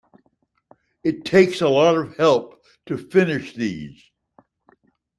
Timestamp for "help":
2.17-2.65